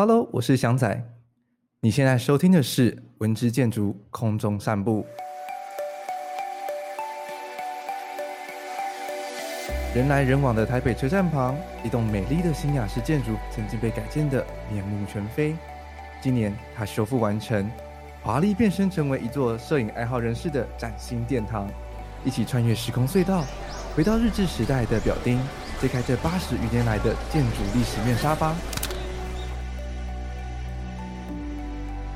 [0.00, 1.04] Hello，我是祥仔。
[1.82, 5.04] 你现在收听的是《文之建筑空中散步》。
[9.94, 14.42] 人来人往的台北车站旁，一栋美丽的新雅式建筑曾经被改建得
[14.72, 15.54] 面目全非。
[16.22, 17.70] 今年，它修复完成，
[18.22, 21.68] 华丽变身成为一座摄影爱好人士的崭新殿堂。
[22.24, 23.44] 一起穿越时空隧道，
[23.94, 25.38] 回到日治时代的表丁，
[25.78, 28.56] 揭开这八十余年来的建筑历史面纱吧。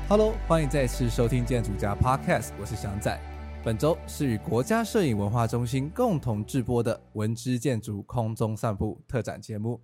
[0.07, 3.19] Hello，欢迎再次收听建筑家 Podcast，我是翔仔。
[3.63, 9.81] 本周是与国家摄影文化中心共同制播的《文之建筑空中散步》特展节目。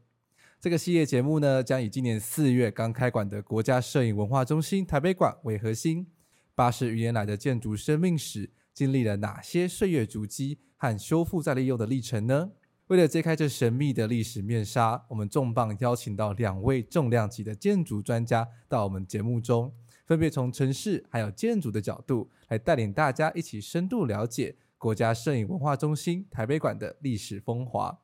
[0.59, 6.05] 这个系列节目呢，将以今年四月刚开馆的国家摄影文化中心台北馆为核心，
[6.53, 12.51] 八十余年来的建筑生命史，经历了哪些岁月足迹和修复再利用的历程呢？
[12.89, 19.73] 为了揭开这神秘的历史面纱，我们重磅邀请到两位重量级的建筑专家到我们节目中。
[20.11, 27.97] 分别从城市还有建筑的角度来带领大家一起深度了解国家摄影文化中心台北馆的历史风华。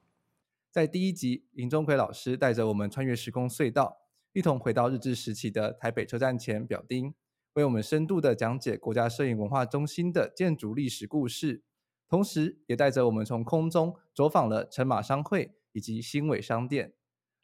[0.72, 3.98] 在第一集，林钟奎老师带着我们穿越时空隧道，
[4.32, 7.14] 一同回到日治时期的台北车站前表丁，
[7.56, 11.62] 为我们深度的讲解国家摄影文化中心的建筑历史故事，
[12.08, 16.94] 同时也带着我们从空中走访了陈马商会以及新伟商店。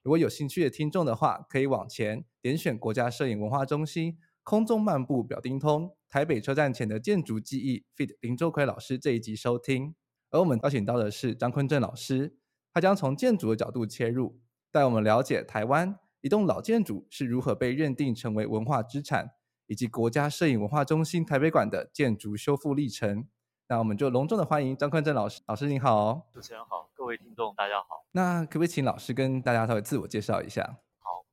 [0.03, 4.17] 如果有兴趣的听众的话，可以往前点选国家摄影文化中心。
[4.44, 8.13] 空中漫步表丁通，台北车站前的建筑记忆，feat.
[8.19, 9.95] 林周奎老师这一集收听。
[10.31, 12.35] 而我们邀请到的是张坤正老师，
[12.73, 19.31] 他将从建筑的角度切入，带我们了解台湾一栋老建筑是如何被认定成为文化资产，
[19.67, 23.25] 以及国家摄影文化中心台北馆的建筑修复历程。
[23.69, 26.28] 那我们就隆重的欢迎张坤正老师，老师您好。
[26.33, 28.05] 主持人好，各位听众大家好。
[28.11, 30.80] 那可不可以请老师跟大家稍微自我介绍一下？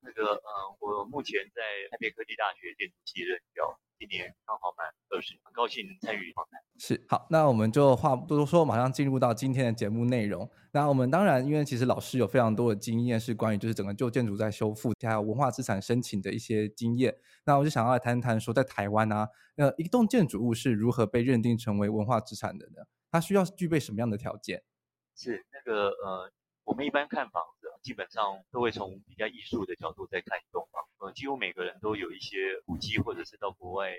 [0.02, 6.60] 那个，嗯，我目前在台北科技大学建筑系任教，今年刚好满二十，很高兴参与访谈。
[6.78, 10.50] 是，好，那我们就话不多说，马上进入到今天的节目内容。
[10.72, 17.14] 那我们当然，因为其实老师有非常多的经验，是关于就是整个旧建筑在修复，还有文化资产申请的一些经验。
[17.44, 22.84] 那我就想要来谈谈说，在台湾啊，呃，一栋建筑物是如何被认定成为文化资产的呢？
[23.10, 24.62] 它需要具备什么样的条件？
[25.14, 26.32] 是那个，呃，
[26.64, 27.42] 我们一般看房。
[27.82, 33.90] 基本上都会从比较艺术的角度在看一栋房，呃，几乎每个人都有一些古迹或者是到国外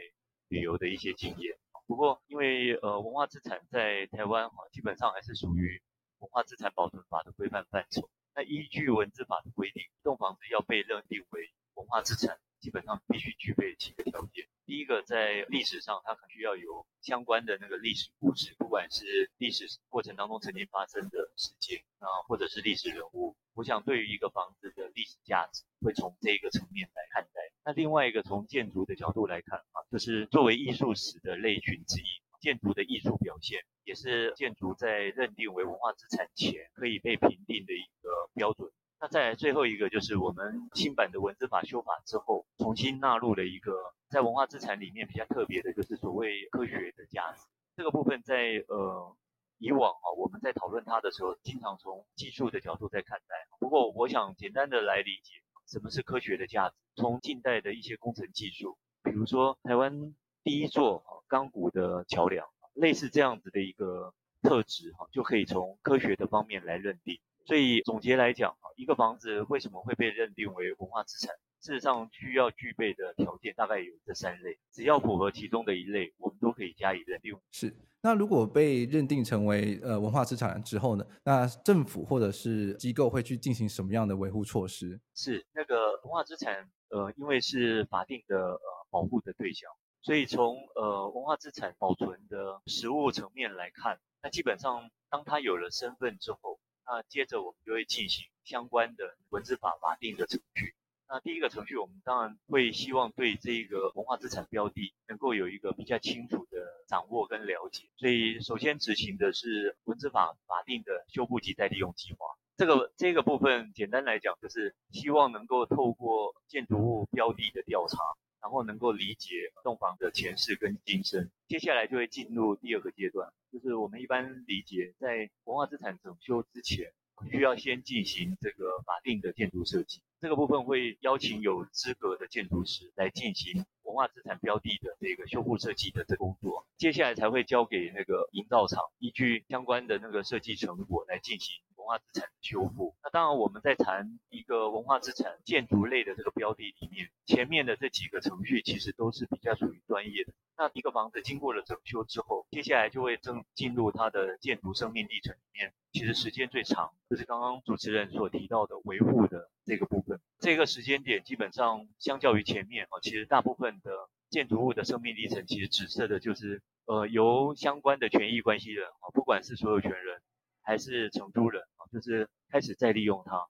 [0.48, 1.58] 旅游的一些经验。
[1.88, 5.82] 不过，因为呃文化资产在台湾哈，基本上还是属于
[6.20, 8.10] 文化资产保存法的规范范畴。
[8.34, 14.48] 那依据文字法的规定，一栋房子要被认定为文化资产，基本上必须具备几个条件。
[14.66, 23.36] 第一个，在历史上它可能需要有相关的那个历史故事，不管是历史过程当中曾经发生的事件啊，或者是历史人物。
[23.54, 27.42] 我想，对于一个房子的历史价值，会从这个层面来看待。
[27.66, 32.06] 那另外一个，从建筑的角度来看啊，就是作为艺术史的类群之一，
[32.40, 38.72] 建筑的艺术表现，也是建筑在认定为文化资产前可以被评定的一个标准。
[39.02, 43.74] 那再来最后一个，就是我们新版的文字法修法之后，重新纳入了一个
[44.10, 47.42] 在文化资产里面比较特别的，就是所谓科学的价值。
[47.76, 49.16] 这个部分在呃。
[49.64, 53.36] 以往啊，我们在讨论它的时候，经常从技术的角度在看待。
[53.60, 55.34] 不过，我想简单的来理解
[55.68, 56.76] 什么是科学的价值。
[56.96, 67.20] 从近代的一些工程技术，比如说台湾第一座钢骨的桥梁，类似这样子的一个特质哈，就可以从科学的方面来认定。
[67.46, 71.36] 所以总结来讲，一个房子为什么会被认定为文化资产？
[71.60, 77.38] 事实上需要具备的条件大概有这三类，只要符合其中的一类，我们都可以加以认定。
[77.52, 77.72] 是。
[78.04, 81.06] 那如果被认定成为呃文化资产之后呢？
[81.24, 85.00] 那政府或者是机构会去进行什么样的维护措施？
[85.14, 88.60] 是那个文化资产，呃，因为是法定的呃
[88.90, 89.70] 保护的对象，
[90.02, 96.60] 所以从呃文化资产保存的实物层面来看，那基本上当它有了身份之后，
[96.92, 100.76] 那接着我们就会进行相关的文资法法定的程序。
[101.08, 112.26] 那第一个程序，我们当然会希望对这个文化资产标的能够有一个比较清楚的掌握跟了解，所以首先执行的是文资法法定的修复及再利用计划。
[112.58, 117.98] 这个这个部分简单来讲，就是希望能够透过建筑物标的的调查，
[118.42, 121.30] 然后能够理解洞房的前世跟今生。
[121.48, 126.92] 接下来就会进入第二个阶段，就是我们一般理解在文化资产整修之前，
[127.30, 130.02] 需要先进行这个法定的建筑设计。
[130.20, 142.96] 这个部分会邀请有资格的建筑师来进行文化资产标的的这个修复设计的这工作，接下来才会交给那个营造厂，依据相关的那个设计成果来进行文化资产的修复。
[143.04, 150.34] 那当然，我们在谈一个文化资产建筑类的这个标的里面，前面的这几个程序其实都是比较属于专业的。
[150.58, 160.20] 那一个房子经过了整修之后，接下来就会正进入它的建筑生命历程里面，其实时间最长，就是刚刚主持人所提到的维护的这个部分。
[160.40, 163.92] 这个时间点基本上相较于前面啊，其实大部分的
[164.30, 170.22] 建筑物的生命历程，其实指涉的就是呃由相关的权益关系人啊，不管是所有权人
[170.62, 173.48] 还是承租人，就是开始再利用它。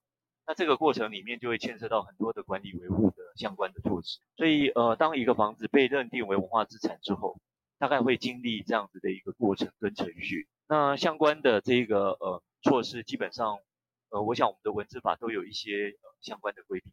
[0.48, 4.20] 那这个过程里面就会牵涉到很多的管理维护的相关的措施。
[4.36, 7.40] 所以呃，当一个房子被认定为文化资产之后，
[7.78, 10.48] 大概会经历这样子的一个过程跟程序。
[10.68, 13.60] 那相关的这个呃措施，基本上
[14.10, 16.92] 呃，我想我们的文字法都有一些呃相关的规定。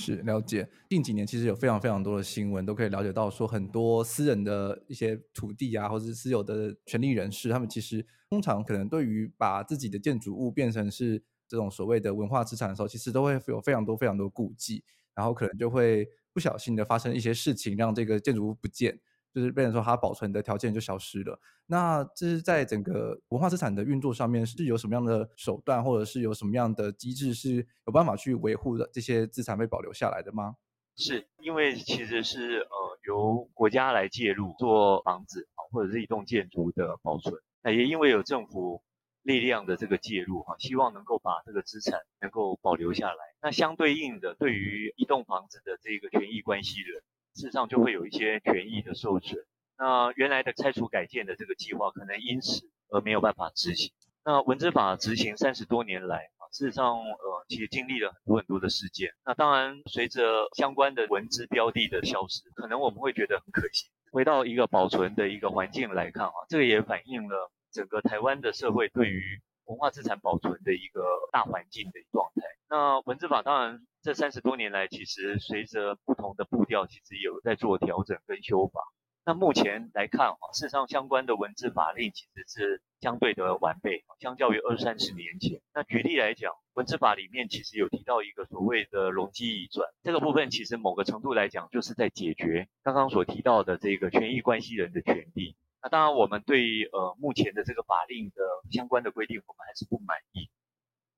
[0.00, 14.84] 是了解，近几年其实有非常非常多的新闻，都可以了解到说很多私人的一些土地啊，或者是私有的权利人士，他们其实通常可能对于把自己的建筑物变成是这种所谓的文化资产的时候，其实都会有非常多非常多顾忌，
[15.16, 19.00] 然后可能就会不小心的发生一些事情，让这个建筑物不见。
[19.38, 21.38] 就是变成说它保存的条件就消失了。
[21.66, 30.56] 那这是在整个文化资产的运作上面是有什么样的手段，或者是有什么样的机制是有办法去维护的这些资产被保留下来的吗？
[30.96, 38.82] 是因为其实是呃由国家来介入做房子啊或者是一栋建筑的保存，那也因为有政府
[39.22, 43.18] 力量的这个介入哈，希望能够把这个资产能够保留下来。
[43.40, 47.02] 那相对应的，对于一栋房子的这个权益关系人。
[47.38, 49.38] 事实上就会有一些权益的受损，
[49.78, 53.92] 那原来的拆除改建的这个计划可能因此而没有办法执行。
[54.24, 59.12] 那文资法执行三十多年来啊，事实上呃其实经历了很多很多的事件。
[59.24, 63.86] 那当然随着相关的文资标的的消失，可能我们会觉得很可惜。
[64.10, 69.22] 回到一个保存的一个环境来看啊，这个也反映了整个台湾的社会对于
[69.66, 72.42] 文化资产保存的一个大环境的状态。
[72.68, 73.86] 那文资法当然。
[74.02, 78.80] 这三十多年来，其实随着不同的步调，其实有在做调整跟修法。
[79.26, 85.60] 那目前来看，哈，事实上相关的文字法令其实是相对的完备，相较于二三十年前。
[85.74, 95.56] 那举例来讲，文字法里面其实有提到一个所谓的容积移转，这个部分其实某个程度来讲，就是在解决刚刚所提到的这个权益关系人的权利。
[95.82, 100.48] 那当然，我们对呃目前的这个法令的相关的规定，我们还是不满意。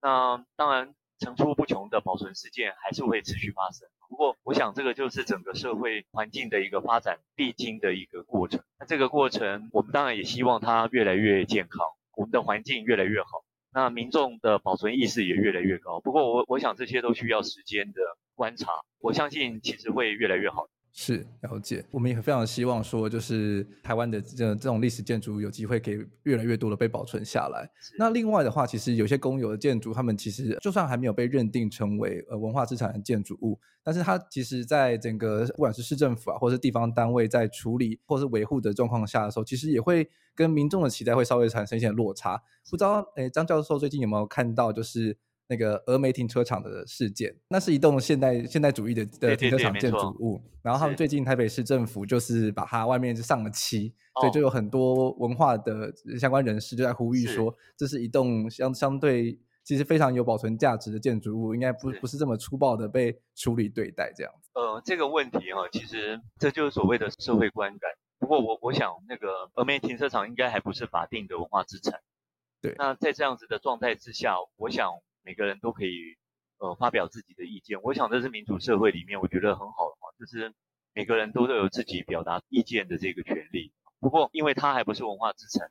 [0.00, 0.94] 那当然。
[1.20, 8.62] 层出不穷的保存事件还是会持续发生，不过我想这个就是整个社会环境的一个发展必经的一个过程。
[8.78, 11.86] 那这个过程，我们当然也希望它越来越健康，
[12.16, 16.00] 我们的环境越来越好，那民众的保存意识也越来越高。
[16.00, 18.00] 不过我我想这些都需要时间的
[18.34, 20.68] 观察，我相信其实会越来越好。
[20.92, 27.70] 是了解，我们也非常希望说，就是台湾的这这种历史建筑有机会可以越来越多的被保存下来。
[27.96, 42.42] 那另外的话，其实有些公有的建筑，他们其实就算还没有被认定成为呃文化资产的建筑物，但是它其实在整个不管是市政府啊，或是地方单位在处理或是维护的状况下的时候，其实也会跟民众的期待会稍微产生一些落差。
[42.68, 45.16] 不知道诶，张教授最近有没有看到就是？
[45.50, 50.40] 那个峨眉停车场的事件，那是一栋现代现代主义的的停车场建筑物。
[50.62, 64.50] 然后他们最近台北市政府就是把它外面就上了漆，所以就有很多文化的相关人士就在呼吁说，这是一栋相相对其实非常有保存价值的建筑物，应该不不是这么粗暴的被处理对待这样子。
[64.54, 67.90] 呃，这个问题哈，其实这就是所谓的社会观感。
[68.20, 72.00] 不过我我想那个峨眉停车场应该还不是法定的文化资产。
[72.62, 72.76] 对。
[72.78, 74.92] 那在这样子的状态之下，我想。
[75.22, 76.16] 每个人都可以
[76.58, 80.52] 呃发表自己的意见，我想这是民主社会里面我觉得很好的话，就是
[80.94, 83.72] 每个人都都有自己表达意见的这个权利。
[84.00, 85.70] 不过因为它还不是文化资产，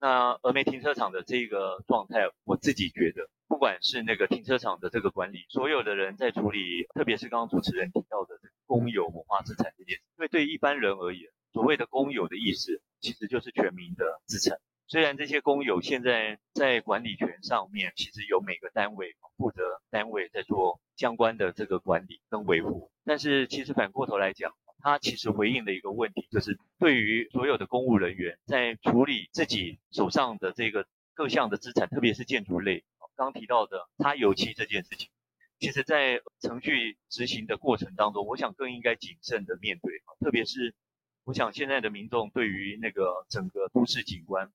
[0.00, 14.58] 那峨眉停车场的这个状态，我自己觉得，不管是那个停车场的这个管理，所有的人在处理，特别是刚刚主持人提到的这个公有文化资产这件事，因为对一般人而言，所谓的公有的意思，其实就是全民的资产。
[14.90, 32.82] 虽然这些工友现在在管理权上面，其实有每个单位负责单位在做相关的这个管理跟维护，但是其实反过头来讲，它其实回应的一个问题，就是对于所有的公务人员在处理自己手上的这个各项的资产，特别是建筑类，
[33.14, 35.10] 刚提到的擦油漆这件事情，
[35.58, 40.74] 其实在程序执行的过程当中，我想更应该谨慎的面对，特别是
[41.24, 44.50] 我想现在的民众对于那个整个都市景观。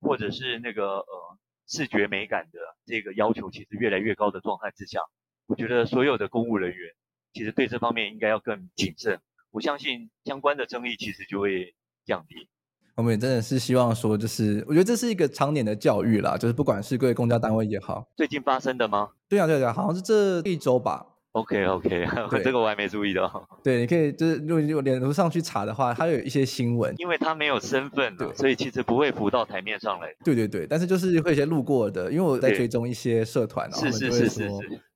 [0.00, 5.00] 或者是那个呃视觉美感的这个要求其实越来越高的状态之下，
[5.46, 6.94] 我觉得所有的公务人员
[7.32, 9.20] 其实对这方面应该要更谨慎。
[9.50, 11.74] 我相信相关的争议其实就会
[12.04, 12.48] 降低。
[12.94, 19.10] 我们也真的是希望说，就是我觉得这是一个常年的教育啦，就是不管是各位公交单位也好，最近发生的吗？
[19.28, 21.06] 对啊，对啊，好像是这一周吧。
[21.38, 22.06] OK OK，
[22.42, 23.48] 这个我还没注意到。
[23.62, 30.08] 对，你可以就是如果你脸书上去查的话，它有一些新闻，因为它没有身份，对，所以其实不会浮到台面上来。
[30.24, 34.50] 对对对，但是就是会一些路过的，因为我在追踪一些社团，是是是是是，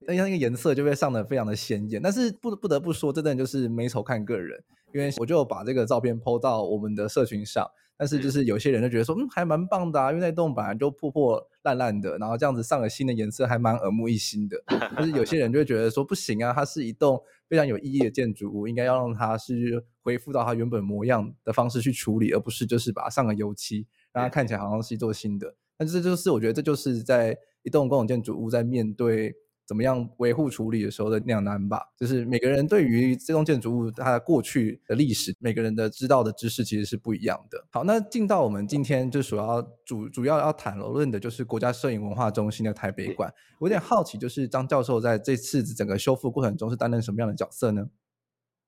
[0.06, 2.00] 那像那个颜色就会上的非常的鲜艳。
[2.02, 4.58] 但是不不得不说，真的就是美丑看个人，
[4.94, 7.66] 因为我就把这个照片 po 到我们的社群上。
[8.02, 14.60] 但是就是有些人就觉得说，嗯，还蛮棒的啊，因为那栋本来就破破烂烂的，然后这样子上了新的颜色，还蛮耳目一新的。
[14.66, 25.54] 但是有些人就会觉得说，不行啊，它是一栋非常有意义的建筑物，应该要让它是恢复到它原本模样的方式去处理，而不是就是把它上了油漆，让它看起来好像是一座新的。
[25.78, 29.32] 但这就是我觉得这就是在一栋公共建筑物在面对。
[29.72, 37.66] 怎么样维护处理的时候的两难吧，就是每个人对于这栋建筑物它过去的历史，每个人的知道的知识其实是不一样的。
[37.70, 43.32] 好，那进到我们今天就主要主主要要谈论的就是国家摄影文化中心的台北馆。
[43.60, 47.88] 我有点好奇，就是张教授在这次整个修复过程中是担任什么样的角色呢？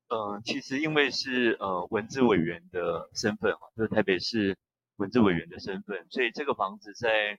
[0.09, 4.57] 呃，其实因为是呃文字委员的身份，就是台北市
[4.95, 7.37] 文字委员的身份，所以这个房子在。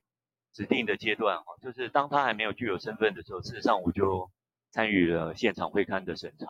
[0.57, 4.31] 指定的阶段哈，就是当他还没有具有身份的时候，事实上我就
[4.71, 6.47] 参与了现场会刊的审查。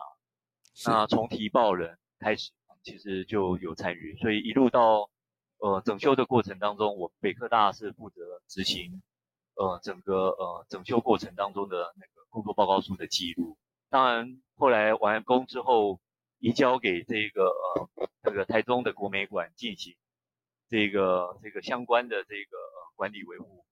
[0.89, 5.09] 那从提报人开始，其实就有参与，所以一路到
[5.57, 9.01] 呃整修的过程当中，我北科大是负责执行
[9.55, 13.57] 呃整个呃整修过程当中的那个工作报告书的记录。
[13.89, 15.99] 当然后来完工之后，
[16.39, 17.89] 移交给这个呃
[18.23, 19.97] 这个台中的国美馆进行
[20.69, 22.57] 这个这个相关的这个
[22.95, 23.65] 管理维护。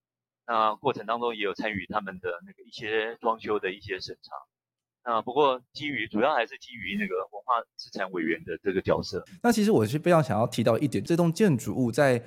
[0.46, 4.32] 那过程当中也有参与他们的那个一些装修的一些审查。
[5.04, 9.24] 那不过基于主要还是基于那个文化资产委员的这个角色。
[9.42, 12.20] 那其实我是非常想要提到一点，这栋建筑物在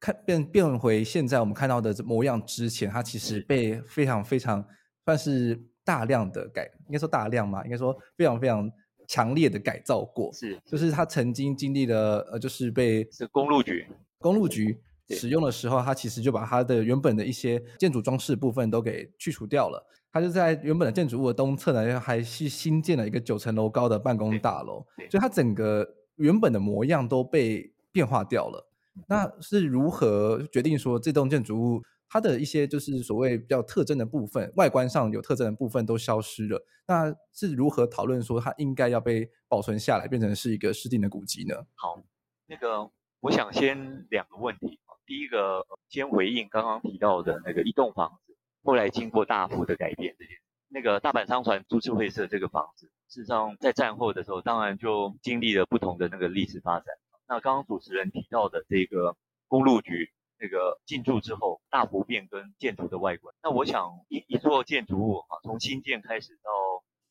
[0.00, 4.64] 看变变回现在我们看到的模样之前，它其实被非常非常
[5.04, 8.68] 算是大量的改，应该说大量嘛，应该说非常非常
[9.06, 10.32] 强烈的改造过。
[10.32, 13.86] 是，就是它曾经经历了呃，就是被是公路局，
[14.18, 14.80] 公路局。
[15.10, 19.86] 使用的时候，它其实就把它的原本的一些建筑装饰部分都给去除掉了。
[20.12, 25.86] 它就在原本的建筑物的东侧呢，还是新建了一个九层楼高的办公大楼，所以它整个
[26.16, 28.66] 原本的模样都被变化掉了。
[29.06, 36.64] 那是如何决定说这栋建筑物它的一些就是所谓比较特征的部分，外观上有特征的部分都消失了？
[36.86, 41.54] 那是如何讨论说它应该要被保存下来，变成是一个市定的古迹呢？
[41.74, 42.02] 好，
[42.46, 44.80] 那个我想先两个问题。
[45.06, 50.36] 第一个，先回应刚刚提到的那个一栋房子，后来经过大幅的改变这件。
[50.68, 56.86] 那个大阪商船株式会社这个房子，事实上在战后的时候，当然就经历了不同的那个历史发展。
[57.28, 60.10] 那刚刚主持人提到的这个公路局
[60.40, 63.32] 那个进驻之后，大幅变更建筑的外观。
[63.44, 66.50] 那我想一一座建筑物啊，从新建开始到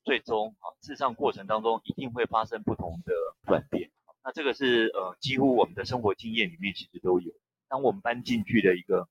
[0.03, 3.13] 最终啊，事实上过程当中一定会发生不同的
[3.47, 3.89] 转变。
[4.21, 7.31] 那这个是呃，几乎我们的生活经验里面其实都有。
[7.67, 9.07] 当我们搬进去的一个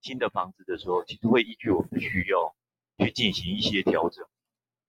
[0.00, 2.54] 新的房子的时候，其实会依据我们的需要
[2.98, 4.26] 去进行一些调整。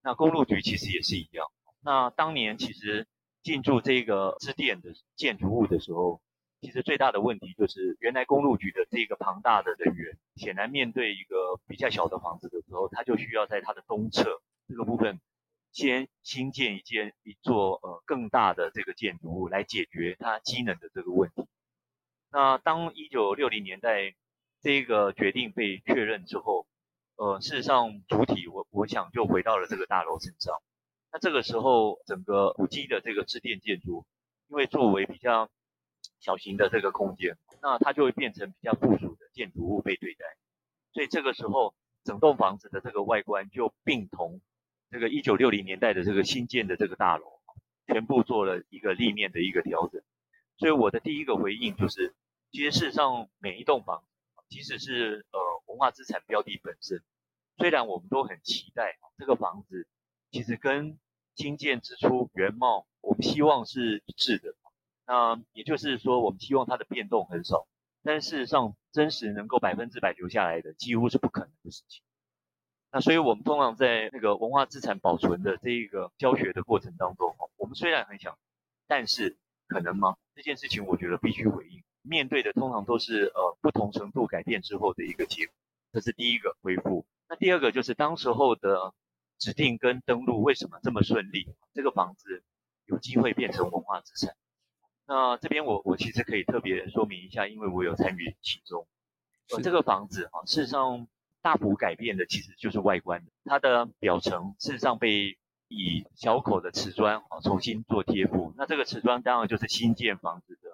[0.02, 1.46] 那公路局其实也是一样。
[1.82, 3.08] 那当年其实
[3.44, 6.22] 进驻这个支店的建筑物的时候，
[6.62, 15.20] 其实最大的问题就是，原来公路局的这个庞大的人员，显然面对一个比较小的房子的时候，他就需要在它的东侧这个部分
[15.72, 21.48] 先新建一间一座呃更大的这个建筑物，来解决它机能的这个问题。
[22.34, 24.16] 那当一九六零年代
[24.62, 26.66] 这个决定被确认之后，
[27.18, 30.56] 呃，事实上主体我我想就回到了这个大楼身上。
[31.12, 34.06] 那这个时候，整个古迹的这个支店建筑，
[34.48, 35.50] 因为作为比较
[36.22, 40.24] 小型的这个空间，那它就会变成比较附属的建筑物被对待。
[40.94, 44.40] 所以这个时候，整栋房子的这个外观就并同
[44.90, 47.26] 这个一九六零年代的这个新建的这个大楼，
[47.88, 50.02] 全部做了一个立面的一个调整。
[50.58, 52.16] 所以我的第一个回应就是。
[52.52, 54.04] 其实事实上，每一栋房，
[54.50, 57.02] 即使是呃文化资产标的本身，
[57.58, 59.88] 虽然我们都很期待这个房子，
[60.32, 61.00] 其实跟
[61.36, 64.54] 兴建之初原貌，我们希望是一致的。
[65.08, 67.68] 那也就是说，我们希望它的变动很少。
[68.04, 72.04] 但事实上，真实能够百分之百留下来的，几乎是不可能的事情。
[72.92, 78.38] 那所以我们通常在那个文化资产保存的这一个教学的过程当中，我们虽然很想，
[78.88, 80.18] 但是可能吗？
[80.36, 81.84] 这件事情，我觉得必须回应。
[82.02, 85.54] 面对的通常都是呃不同程度改变之后的一个结果，
[85.94, 87.06] 这是第一个恢复。
[87.30, 88.94] 那第二个就是当时候的
[89.38, 91.48] 指定跟登录为什么这么顺利？
[91.74, 92.44] 这个房子
[92.86, 94.36] 有机会变成文化资产。
[95.08, 98.88] 那这边我我其实可以特别说明一下，因为我有参与其中。
[99.52, 101.08] 呃，这个房子啊，事实上
[101.42, 108.54] 大幅改变的其实就是外观，它的表层事实上被以小口的瓷砖啊重新做贴附。
[108.58, 110.71] 那这个瓷砖当然就是新建房子的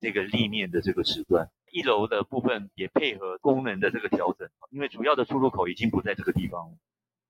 [0.00, 1.50] 这个立面的这个时段。
[1.70, 6.76] 一楼的部分也配合功能的这个调整，因为主要的出入口已经不在这个地方了。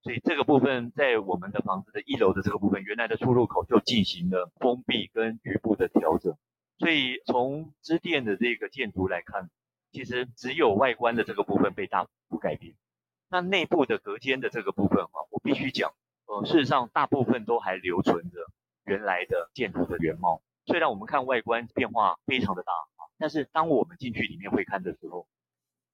[0.02, 6.37] 所以这个部分在我们的房子的一楼的这个部分，原来的出入口就进行了封闭跟局部的调整。
[6.78, 9.50] 所以从支店的这个建筑来看，
[9.90, 12.75] 其实只有外观的这个部分被大幅改变。
[13.28, 15.92] 那内部的隔间的这个部分啊，我必须讲，
[16.26, 18.38] 呃，事实上大部分都还留存着
[18.85, 20.42] 原来的建筑的原貌。
[20.66, 25.26] 虽然我们看外观变化非常的大啊，但是当我们进去里面会看的时候，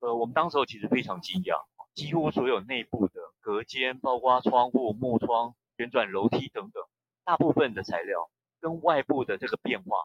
[0.00, 1.64] 呃，我们当时候其实非常惊讶。
[1.94, 6.82] 几乎所有内部的隔间，包括窗户、木窗、旋转楼梯等等，
[7.22, 9.98] 大部分的材料跟外部的这个变化，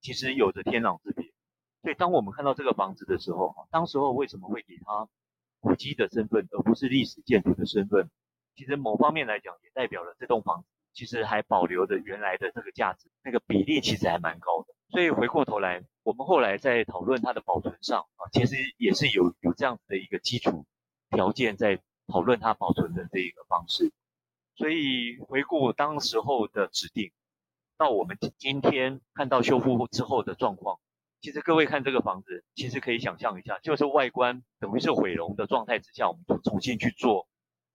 [0.00, 1.30] 其实有着天壤之别。
[1.82, 5.10] 所以，当我们看到这个房子的时候，当时候为什么会给它
[5.60, 8.10] 古迹的身份，而不是历史建筑的身份？
[8.54, 14.74] 其实某方面来讲，也代表了这栋房子其实还保留着原来的这个价值，那个比例其实还蛮高的。
[14.88, 20.64] 所以回过头来，我们后来在讨论它的保存上啊，其实也是有有这样子的一个基础。
[21.10, 23.92] 条件在讨论它保存的这一个方式，
[24.56, 27.12] 所以回顾当时候的指定，
[27.76, 30.80] 到我们今天看到修复之后的状况，
[31.20, 37.28] 其实各位看这个房子，其实可以想象一下，就是外观等于是毁容的状态之下，我们重新去做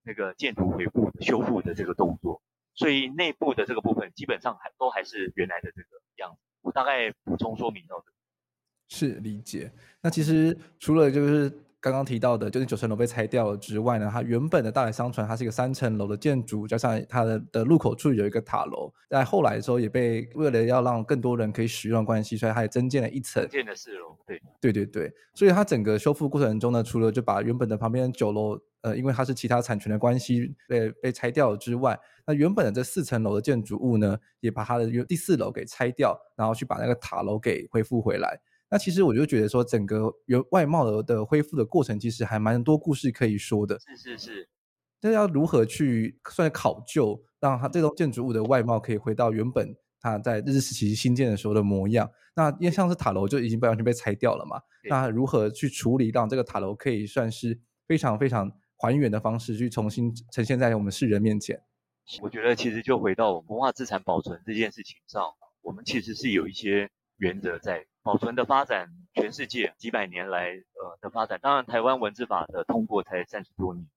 [0.04, 2.42] 那个建筑恢复的修复的这个动作，
[2.74, 5.88] 所以内部的这个部分基本上还都还是原来的这个
[6.18, 6.40] 样子。
[6.62, 8.04] 我大概补充说明哦。
[8.88, 9.72] 是理解。
[10.01, 11.51] 那其实除了就是。
[11.81, 38.39] 刚刚提到的，就是九层楼被拆掉了之外呢，它原本的大来商船，它是一个三层楼的建筑，加上它的的入口处有一个塔楼，在后来的时候也被为了要让更多人可以使用的关系，所以它也增建了一层，建了四楼，对，对对对，所以它整个修复过程中呢，除了就把原本的旁边九楼，呃，因为它是其他产权的关系被被拆掉了之外，那原本的这四层楼的建筑物呢，也把它的第四楼给拆掉，然后去把那个塔楼给恢复回来。
[38.72, 43.77] 那其实我就觉得说，整个原外貌的的恢复的过程，其实还蛮多故事可以说的。
[43.79, 44.50] 是是是，
[45.01, 52.10] 那要如何去算考究，让它这栋建筑物的外貌可以回到原本它在日治时期新建的时候的模样？
[52.34, 61.62] 那因为像是塔楼就已经被完全被拆掉了嘛，那如何去处理，让这个塔楼可以算是非常非常还原的方式，去重新呈现在我们世人面前？
[62.22, 65.22] 我觉得其实就回到文化资产保存这件事情上，
[65.62, 67.86] 我们其实是有一些原则在。
[68.03, 73.87] 保存的发展，全世界几百年来呃的发展，当然台湾文字法的通过才三十多年。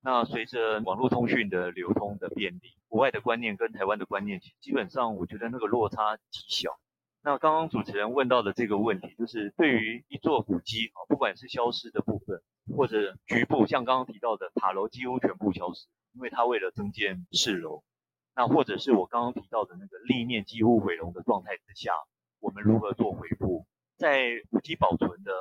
[0.00, 6.78] 那随着网络通讯的流通的便利，国外的观念跟台湾的观念，基本上我觉得那个落差极小。
[7.22, 12.42] 那刚刚主持人问到的这个问题，就是对于一座古迹啊，不管是消失的部分，
[12.76, 17.82] 或者局部，像刚刚提到的塔楼几乎全部消失，因为它为了增建四楼，
[18.36, 21.92] 那或者是我刚刚提到的那个立面几乎毁容的状态之下。
[22.44, 23.64] 我们如何做回复？
[23.96, 25.32] 在古迹保存的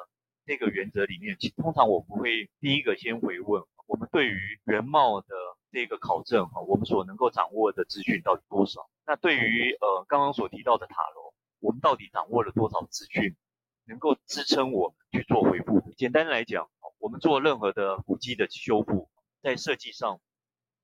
[0.46, 5.28] 这个原则里面，通常我们会第一个先回问：我们对于原貌的
[5.70, 8.90] 这个考证，哈，我们所能够掌握的资讯到底多少？
[9.06, 13.36] 那对于呃刚刚所提到的塔楼，我们到底掌握了多少资讯，
[13.84, 15.82] 能够支撑我们去做回复？
[15.98, 19.10] 简单来讲，我们做任何的古迹的修复，
[19.42, 20.22] 在设计上，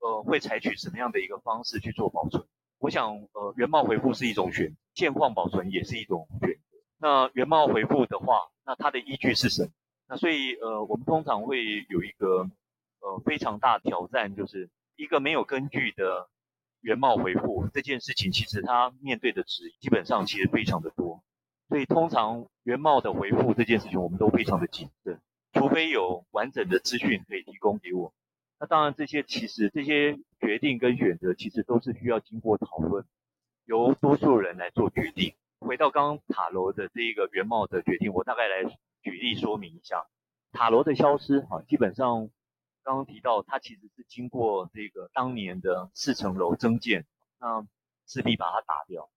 [0.01, 2.45] 呃，会采取什么样的一个方式去做保存？
[2.79, 6.77] 我想，呃，原貌回复是一种选择，现况保存也是一种选择。
[6.97, 9.71] 那原貌回复的话，那它的依据是什么？
[10.07, 12.49] 那所以，呃，我们通常会有一个，
[13.01, 16.29] 呃，非常大挑战，就是一个没有根据的
[16.79, 21.21] 原貌回复这件事情，其实它面对的质疑基本上其实非常的多。
[21.67, 25.19] 所以，通常原貌的回复这件事情，我们都非常的谨慎，
[25.51, 28.13] 除非有完整的资讯可以提供给我。
[28.61, 33.05] 那当然，这些其实这些决定跟选择，其实都是需要经过讨论，
[33.63, 35.33] 由多数人来做决定。
[35.59, 38.63] 回到刚刚塔楼的这一个原貌的决定，我大概来
[39.01, 40.07] 举例说明一下。
[40.51, 42.29] 塔楼的消失，哈，基本上
[42.83, 47.05] 刚刚提到，它其实是经过这个当年的四层楼增建，
[47.39, 47.65] 那
[48.07, 49.09] 势必把它打掉。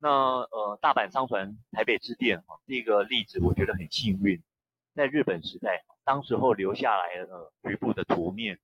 [0.00, 4.42] 那呃，大阪商船台北支店，哈，这个例子我觉得很幸运，
[4.96, 8.58] 在日本时代，当时候留下来了局部的图面。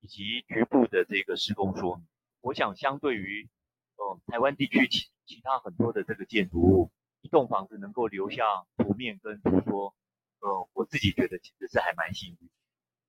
[0.00, 2.06] 以及局部的这个施工说明，
[2.40, 3.48] 我想相对于
[3.96, 8.44] 呃台湾地区其其他很多的这个建筑物，一栋房子能够留下
[8.76, 9.94] 图面跟图说，
[10.40, 12.48] 呃，我自己觉得其实是还蛮幸运。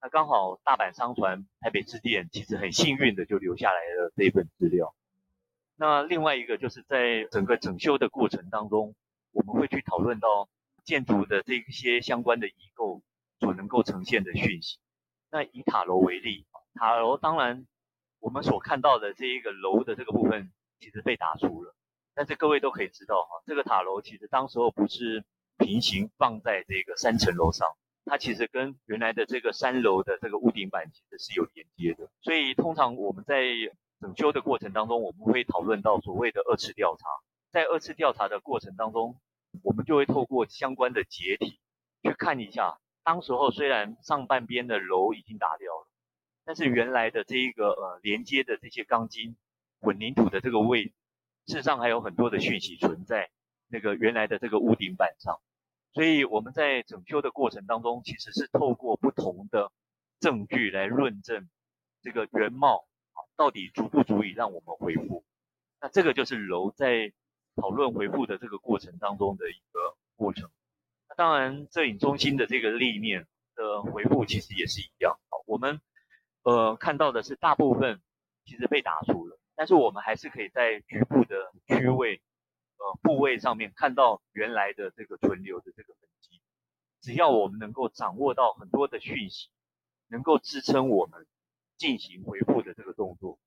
[0.01, 4.95] 那刚好大阪商船台北支店其实很幸运的就留下来了这一份资料。
[5.75, 8.95] 那另外一个就是在整个整修的过程当中，
[9.31, 10.49] 我们会去讨论到
[10.83, 13.01] 建筑的这一些相关的遗构
[13.39, 14.79] 所能够呈现的讯息。
[15.31, 17.65] 那以塔楼为例，塔楼当然
[18.19, 21.75] 我们所看到的这一个楼的这个部分其实被打除了，
[22.13, 25.23] 但是各位都可以知道哈，这个塔楼其实当时候不是
[25.57, 27.67] 平行放在这个三层楼上，
[28.05, 32.09] 它其实跟原来的这个三楼的这个屋顶板其实是有连接的。
[32.21, 33.43] 所以通常我们在
[33.99, 37.05] 整修的过程当中，我们会讨论到所谓的二次调查。
[37.51, 39.19] 在二次调查的过程当中，
[39.61, 41.59] 我们就会透过相关的解体
[42.01, 45.80] 去看一下，当时候虽然上半边的楼已经打掉了，
[46.51, 49.37] 但是原来的这一个呃连接的这些钢筋
[49.79, 50.91] 混凝土的这个位置，
[51.47, 53.29] 事实上还有很多的讯息存在
[53.69, 55.39] 那个原来的这个屋顶板上。
[55.93, 59.71] 所以我们在整修的过程当中，其实是透过不同的
[60.19, 61.47] 证据来论证
[62.01, 62.85] 这个原貌
[63.37, 65.23] 到底足不足以让我们恢复。
[65.79, 67.13] 那这个就是楼在。
[67.55, 70.49] 讨论恢复的这个过程当中的一个过程，
[71.09, 75.19] 那当然，摄影中心的这个立面的恢复其实也是一样。
[75.45, 75.81] 我们
[76.43, 78.01] 呃看到的是大部分
[78.45, 82.21] 其实被打除了，但是我们还是可以在局部的区位
[82.77, 86.41] 呃部位上面看到原来的这个存留的这个痕迹。
[87.01, 89.49] 只要我们能够掌握到很多的讯息，
[90.07, 91.25] 能够支撑我们
[91.77, 93.39] 进行回复的这个动作。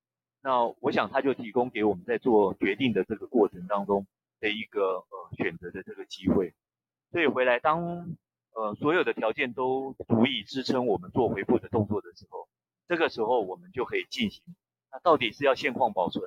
[0.42, 4.06] 那我想，他就提供给我们在做决定的这个过程当中
[4.40, 6.52] 的一个呃选择的这个机会。
[7.12, 8.16] 所以回来，当
[8.54, 12.48] 呃所有的条件都足以支撑我们做回复的动作的时候，
[12.88, 14.42] 这个时候我们就可以进行。
[14.90, 16.22] 那到底是要现况保存，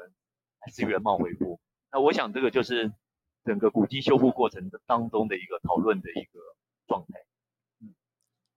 [0.60, 1.60] 还是原貌恢复？
[1.92, 2.92] 那我想，这个就是
[3.44, 6.40] 整个古迹修复过程当中的一个讨论的一个。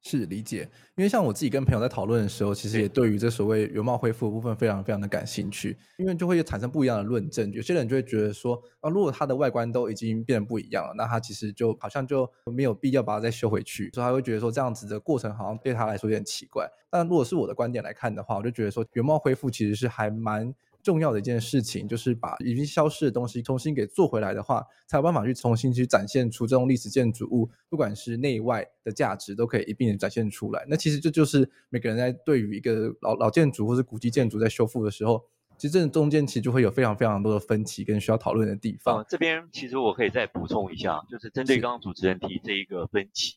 [0.02, 0.62] 是理解，
[0.96, 7.52] 因为像我自己跟朋友在讨论的时候，其实也对于这所谓原貌恢复的部分非常非常的感兴趣，因为就会产生不一样的论证。
[7.52, 16.66] 有些人就会觉得说，啊，如果它的外观都已经变得不一样了，那它其实就好像就没有必要把它再修回去，所以他会觉得说这样子的过程好像对他来说有点奇怪。
[16.90, 20.54] 但如果是我的观点来看的话，我就觉得说原貌恢复其实是还蛮。
[20.82, 30.64] 重要的一件事情就是把已经消失的东西重新给做回来的话，才有办法去重新去展现出这种历史建筑物，不管是内外的价值都可以一并的展现出来。
[30.68, 35.24] 那其实这就是每个人在对于一个老老建筑或是古迹建筑在修复的时候，
[35.58, 39.02] 其实这中间其实就会有非常非常多的分歧跟需要讨论的地方。
[39.02, 43.36] 嗯，这边其实我可以再补充一下，就是针对刚刚主持人提这一个分歧。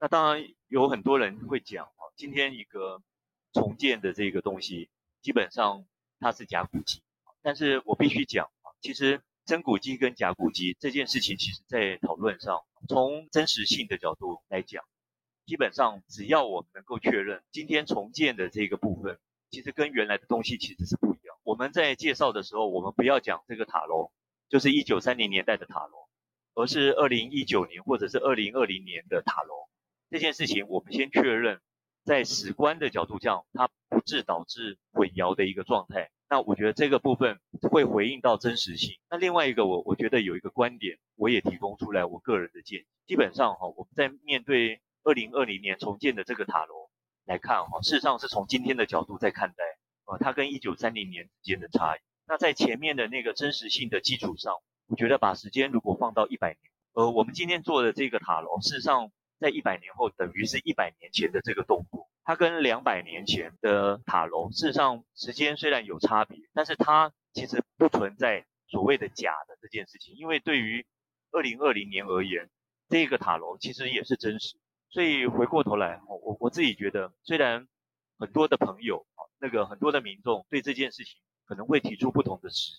[0.00, 3.00] 那当然有很多人会讲啊，今天一个
[3.52, 4.90] 重建的这个东西，
[5.22, 5.86] 基本上。
[6.24, 7.02] 它是假古迹，
[7.42, 14.82] 但是我必须讲啊，其实真古迹跟假古迹这件事情，其实在讨论上，从真实性的角度来讲，
[15.44, 19.18] 基本上只要我们能够确认今天重建的这个部分，
[19.50, 21.36] 其实跟原来的东西其实是不一样。
[21.42, 24.10] 我们在介绍的时候，我们不要讲这个塔楼
[24.48, 26.08] 就是一九三零年代的塔楼，
[26.54, 29.52] 而是二零一九年或者是二零二零年的塔楼。
[30.08, 31.60] 这件事情我们先确认，
[32.02, 36.10] 在史观的角度上，它不致导致混淆的一个状态。
[36.28, 37.38] 那我觉得这个部分
[37.70, 38.98] 会回应到真实性。
[39.10, 42.86] 那另外一个，我我觉得有一个观点，我也提供出来我个人的建议。
[43.06, 46.88] 基本上哈，我们在面对二零二零年重建的这个塔楼
[47.26, 49.64] 来看哈，事实上是从今天的角度在看待
[50.06, 52.00] 啊，它跟一九三零年之间的差异。
[52.26, 54.54] 那在前面的那个真实性的基础上，
[54.86, 62.08] 我觉得把时间如果放到一百年，呃，我们今天做的这个塔楼，事实上在一百年后等于是一百年前的这个动作。
[62.24, 70.14] 它跟两百年前的塔楼，事实上时间虽然有差别，但是它其实不存在所谓的假的这件事情。
[70.16, 70.86] 因为对于
[71.30, 72.48] 二零二零年而言，
[72.88, 74.56] 这个塔楼其实也是真实。
[74.88, 77.66] 所以回过头来，我我自己觉得，虽然
[78.18, 79.04] 很多的朋友，
[79.38, 82.76] 那个很多的民众对这件事情可能会提出不同的质疑，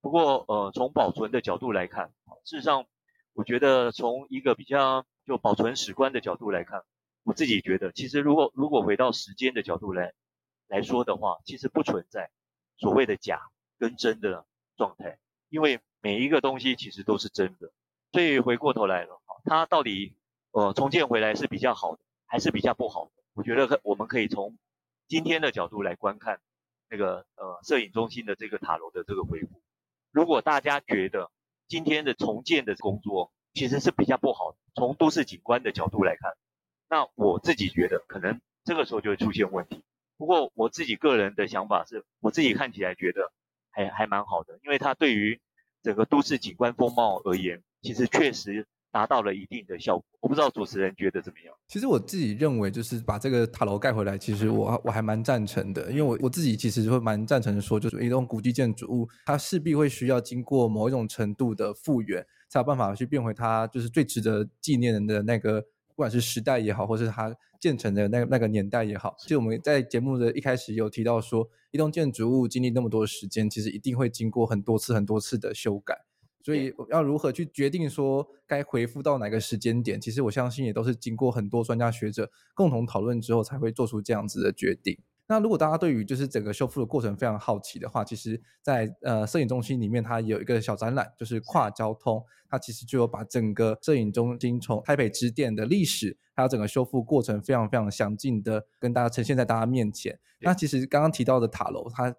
[0.00, 2.12] 不过呃，从保存的角度来看，
[2.44, 2.86] 事实上
[3.34, 6.84] 我觉得从一个比较就保存史观的角度来看。
[7.24, 10.12] 我自己觉得，其实如果如果回到时间的角度来
[10.66, 12.30] 来说的话，其实不存在
[12.78, 14.44] 所谓的假跟真的
[14.76, 17.72] 状态，因为每一个东西其实都是真的。
[18.10, 20.16] 所以回过头来了，它到底
[20.50, 23.22] 呃重建回来是比较好的，还是比较不好的？
[23.34, 24.58] 我觉得可我们可以从
[25.06, 26.40] 今天的角度来观看
[26.90, 29.62] 那个呃摄影中心的这个塔楼的这个恢复。
[30.10, 31.30] 如果大家觉得
[31.68, 36.32] 今天的重建的工作其实是比较不好的，从都市景观的角度来看。
[36.88, 39.82] 那我自己觉得，可能这个时候就会出现问题。
[40.18, 43.32] 不过我自己个人的想法是，我自己看起来觉得
[43.70, 45.40] 还还蛮好的，因为它对于
[45.82, 50.04] 整个都市景观风貌而言，其实确实达到了一定的效果。
[50.20, 51.54] 我不知道主持人觉得怎么样？
[51.66, 62.24] 其实我自己认为，就是把这个塔楼盖回来，其实我我还蛮赞成的，因为我我自己其实会蛮赞成说，就是一栋古迹建筑物，它势必会需要经过某一种程度的复原。
[62.52, 69.16] 才有办法去变回它就是最值得纪念的那个，不管是时代也好，或是它建成的那个那个年代也好。
[69.18, 76.04] 其实我们在节目的一开始有提到说，一栋建筑物经历那么多的时间，其实一定会经过很多次很多次的修改。
[76.44, 79.98] 所以要如何去决定说该回复到哪个时间点？
[79.98, 84.98] 其实我相信也都是经过很多专家学者共同讨论之后才会做出这样子的决定。
[85.32, 100.18] 那如果大家对于就是整个修复的过程非常好奇的话，其实在，在呃摄影中心里面，它有一个小展览，就是跨交通，它其实就有把整个摄影中心从台北支店的历史，还有整个修复过程，非常非常详尽的跟大家呈现在大家面前。
[100.40, 102.14] 那其实刚刚提到的塔楼，它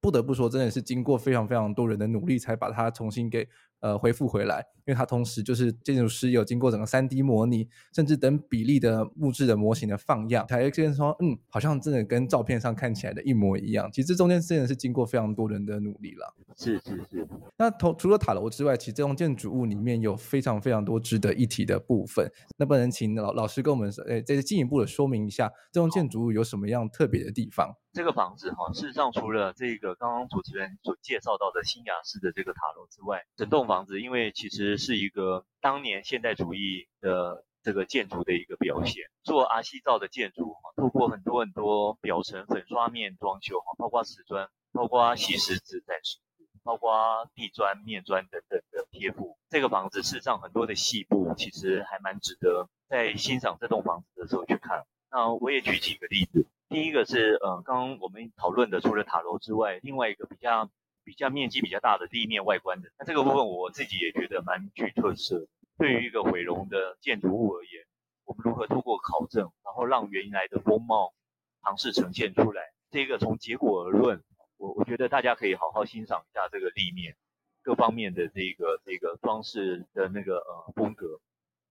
[0.00, 3.48] 不得不说，真的是经过非常非常多人的努力，才把它重新给
[3.80, 4.64] 呃恢复回来。
[4.86, 13.90] 因为它同时就是建筑师有经过整个三 D 模拟，甚至等比例的木质的模型的放样，才会跟说，嗯，好像真的跟照片上看起来的一模一样。
[13.92, 16.34] 其实这中间真的是经过非常多人的努力了。
[16.56, 17.28] 是是是。
[17.58, 22.32] 那同除了塔楼之外，其实这栋建筑物里面有非常非常多值得一提的部分。
[22.56, 27.76] 那不能请老老师跟我们诶再进一步的说明一下，这栋建筑物有什么样特别的地方？
[27.98, 46.20] 这个房子哈，事实上除了这个刚刚主持人所介绍到的新雅式的这个塔楼之外，整栋房子因为其实是一个当年现代主义的这个建筑的一个表现，做阿西造的建筑哈，透过很多很多表层粉刷面装修哈，包括瓷砖，包括细石子、胆石，
[46.62, 54.86] 包括地砖、面砖等等的贴布，这个房子事实上很多的细部其实还蛮值得在欣赏这栋房子的时候去看。
[55.10, 56.46] 那我也举几个例子。
[56.68, 60.68] 第一个是，呃，刚刚我们讨论的，除了塔楼之外，另外一个比较
[61.02, 65.46] 比较面积比较大的地面外观的，那这个部分我自己也觉得蛮具特色。
[65.78, 67.86] 对于一个毁容的建筑物而言，
[68.26, 71.14] 我们如何透过考证，然后让原来的风貌
[71.62, 72.62] 尝试呈现出来？
[72.90, 74.22] 这个从结果而论，
[74.58, 77.16] 我我觉得大家可以好好欣赏一下这个立面
[77.62, 81.18] 各方面的这个这个装饰的那个呃风格。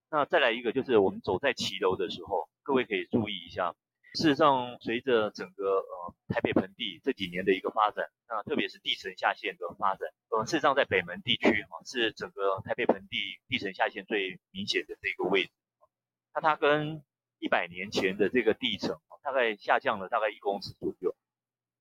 [0.09, 3.75] 那再来一个就是我们走在骑楼的时候，各位可以注意一下。
[4.17, 15.51] 事实上，随着整个呃台北盆地这几年的一个发展，那特别是地层下陷的发展，呃，事实上在北门地区哈是整个台北盆地地层下陷最明显的这个位置。
[16.33, 17.03] 那它跟
[17.37, 21.15] 一百年前的这个地层大概下降了大概一公尺左右。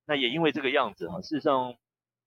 [0.04, 1.78] 那也因为这个样子哈，事实上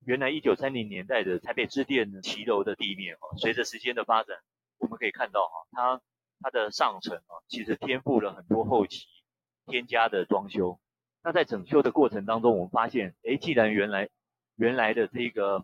[0.08, 4.39] 原来一九三零年代的台北之电骑楼的地面哈，随着时间的发展，
[4.80, 6.02] 我们可以看到哈，它
[6.41, 9.06] 它的上层啊其实添附了很多后期。
[9.69, 10.79] 添加的装修，
[11.23, 14.10] 那在整修的过程当中，我们发现，哎，既然原来
[14.58, 15.63] 原来的这个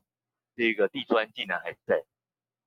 [0.55, 2.05] 这个地砖竟然还在，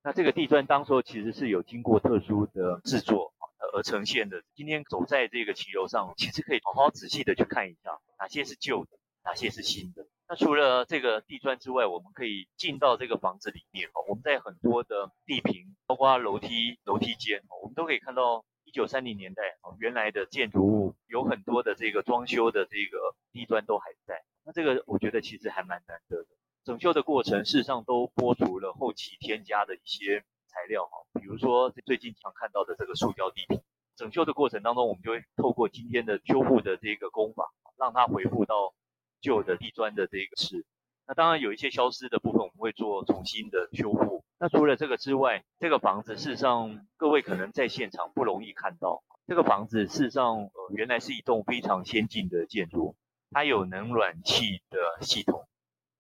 [0.02, 3.32] 那这个地砖当初其实是有经过特殊的制作
[3.72, 4.42] 而呈现的。
[4.54, 8.90] 今天走在这个骑楼上，其实可以好好仔细的去看一下，哪些是旧的，
[9.24, 10.06] 哪些是新的。
[10.28, 18.44] 那除了这个地砖之外，我们可以进到这个房子里面哦，我们在很多的地坪，包括楼梯、楼梯间，我们都可以看到。
[18.64, 26.28] 一九三零年代哦，原来的建筑物有很多的这个装修的这个地砖都还在，那这个我觉得其实还蛮难得的。
[26.64, 33.60] 整修的过程事实上都剥除了后期添加的一些材料哈，比如说最近常看到的这个塑胶地坪。
[33.96, 38.72] 整修的过程当中，我们就会透过今天的修复的这个工法，让它恢复到
[39.20, 40.64] 旧的地砖的这个式。
[41.06, 44.22] 那当然有一些消失的部分，我们会做重新的修复。
[44.38, 49.02] 那除了这个之外，这个房子事实上各位可能在现场不容易看到。
[49.28, 52.96] 这个房子事实上呃原来是一栋非常先进的建筑，
[53.30, 55.46] 它有冷暖气的系统，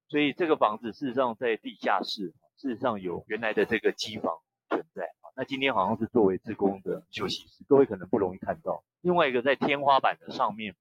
[0.08, 4.38] 所以这个房子事实上在地下室，事实上有原来的这个机房
[4.70, 5.10] 存在。
[5.36, 8.82] 那今天好像是作为志工的休息室，各位可能不容易看到。
[9.02, 10.72] 另外一个在天花板的上面，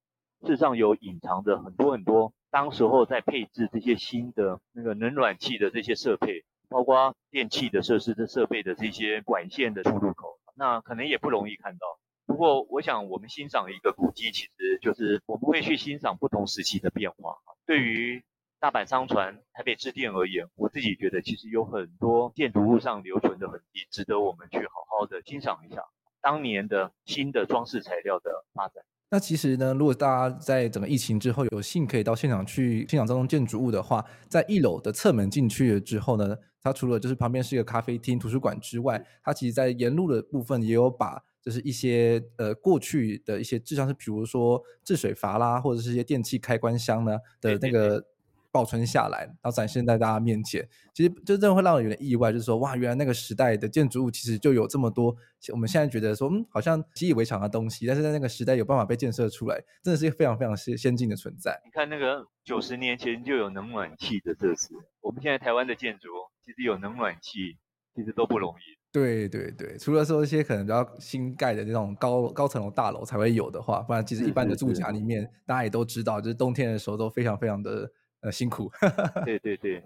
[0.46, 6.46] 事实上有隐藏着很多很多当时候在配置这些新的那个冷暖气的这些设备。
[6.70, 11.88] 包括电器的设施的设备的这些管线的出入口，那可能也不容易看到。
[12.28, 17.36] 不过，我想我们欣赏一个古迹，其实就是我们会去欣赏不同时期的变化。
[17.66, 18.22] 对于
[18.60, 25.82] 大阪商船、台北之电而言，我自己觉得其实有很多建筑物上留存的痕迹，值得我们去好好的欣赏一下
[26.22, 28.84] 当年的新的装饰材料的发展。
[29.10, 48.04] 那其实呢，如果大家在整个疫情之后有幸可以到现场去欣赏这栋建筑物的话，在一楼的侧门进去了之后呢，它除了就是旁边是一个咖啡厅、图书馆之外，它其实在沿路的部分也有把就是一些呃过去的一些，就像是比如说治水阀啦，或者是一些电器开关箱呢的那个。
[48.50, 55.16] 保存下来，然后展现在大家面前，其实就真正会让人有点意外，就是说，哇，原来那个时代的建筑物其实就有这么多，
[55.52, 61.62] 我们现在觉得说，嗯，好像习以为常的东西，但是在那个时代有办法被建设出来，真的是一个非常非常先先进的存在。
[61.66, 66.08] 你看那个九十年前就有冷暖气的设施，我们现在台湾的建筑
[66.44, 67.58] 其实有冷暖气，
[67.94, 68.77] 其实都不容易。
[69.00, 78.72] 对对对，除了说一些可能比较新盖的那种高高层楼大楼才会有的话，不然其实一般的住宅里面，大家也都知道，就是冬天的时候都非常非常的呃辛苦。
[79.26, 79.84] 对对对。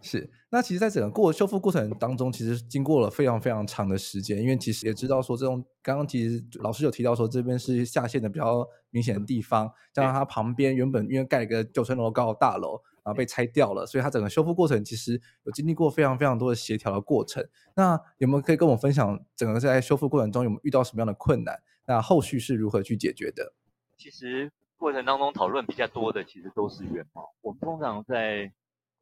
[0.00, 17.42] 是，那其实，在整个过修复过程当中，其实经过了非常非常长的时间，因为其实也知道说，这种刚刚其实老师有提到说，这边是下陷的比较明显的地方，加上它旁边原本因为盖了一个九层楼高的大楼，然后被拆掉了，所以它整个修复过程其实有经历过非常非常多的协调的过程。
[17.74, 21.58] 那有没有可以跟我们分享，整个在修复过程中有没有遇到什么样的困难？
[21.86, 23.54] 那后续是如何去解决的？
[23.96, 27.30] 其实过程当中讨论比较多的，其实都是原貌。
[27.40, 28.52] 我们通常在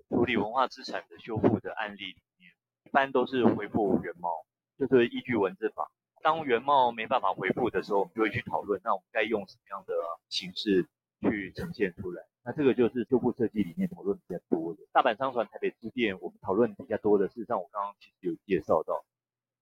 [0.08, 2.52] 处理文化资产的修复的案例里面，
[2.84, 4.30] 一般都是回复原貌，
[4.78, 5.90] 就是依据文字法。
[6.22, 9.92] 当原貌没办法回复的时候，我们就会去讨论，那我们该用什么样的
[10.28, 10.88] 形式
[11.22, 12.22] 去呈现出来？
[12.46, 14.80] 那这个就是修复设计里面讨论比较多的。
[14.92, 19.04] 大阪商船、台北之电，我们讨论比较多的，事实上我刚刚其实有介绍到，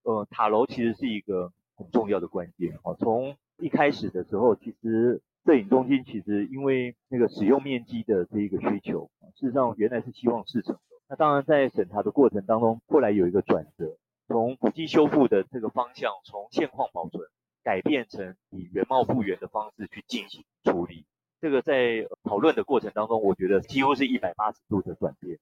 [0.02, 2.78] 呃，塔楼其实是一个很重要的关键。
[2.84, 5.20] 哦，从一开始的时候，其实。
[5.46, 10.80] 摄影中心其实因为那个使用面积的这一个需求，事实上原来是希望四层楼。
[11.06, 17.28] 那当然在审查的过程当中，后来有一个转折，从古迹修复的这个方向，从现况保存
[17.62, 21.04] 改变成以原貌复原的方式去进行处理。
[21.44, 25.38] 这个在讨论的过程当中，我觉得几乎是一百八十度的转变。